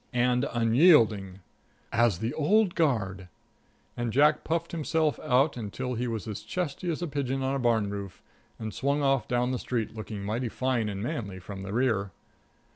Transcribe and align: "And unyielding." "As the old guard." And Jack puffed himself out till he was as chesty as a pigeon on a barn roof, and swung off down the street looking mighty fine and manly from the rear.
"And 0.13 0.47
unyielding." 0.51 1.41
"As 1.93 2.17
the 2.17 2.33
old 2.33 2.73
guard." 2.73 3.27
And 3.95 4.11
Jack 4.11 4.43
puffed 4.43 4.71
himself 4.71 5.19
out 5.19 5.55
till 5.71 5.93
he 5.93 6.07
was 6.07 6.27
as 6.27 6.41
chesty 6.41 6.89
as 6.89 7.03
a 7.03 7.07
pigeon 7.07 7.43
on 7.43 7.53
a 7.53 7.59
barn 7.59 7.87
roof, 7.91 8.19
and 8.57 8.73
swung 8.73 9.03
off 9.03 9.27
down 9.27 9.51
the 9.51 9.59
street 9.59 9.93
looking 9.93 10.23
mighty 10.23 10.49
fine 10.49 10.89
and 10.89 11.03
manly 11.03 11.37
from 11.37 11.61
the 11.61 11.71
rear. 11.71 12.09